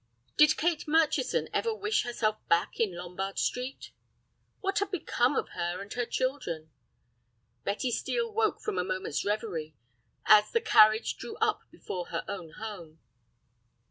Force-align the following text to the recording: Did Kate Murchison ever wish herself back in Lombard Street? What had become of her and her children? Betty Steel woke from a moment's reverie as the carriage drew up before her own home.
Did 0.35 0.57
Kate 0.57 0.87
Murchison 0.87 1.47
ever 1.53 1.75
wish 1.75 2.01
herself 2.05 2.37
back 2.47 2.79
in 2.79 2.97
Lombard 2.97 3.37
Street? 3.37 3.91
What 4.59 4.79
had 4.79 4.89
become 4.89 5.35
of 5.35 5.49
her 5.49 5.79
and 5.79 5.93
her 5.93 6.07
children? 6.07 6.71
Betty 7.65 7.91
Steel 7.91 8.33
woke 8.33 8.61
from 8.61 8.79
a 8.79 8.83
moment's 8.83 9.23
reverie 9.23 9.75
as 10.25 10.49
the 10.51 10.59
carriage 10.59 11.17
drew 11.17 11.35
up 11.35 11.61
before 11.69 12.07
her 12.07 12.25
own 12.27 12.53
home. 12.57 12.99